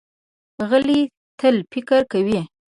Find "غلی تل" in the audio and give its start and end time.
0.69-1.55